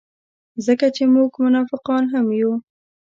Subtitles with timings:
[0.65, 2.53] ځکه چې موږ منافقان هم یو.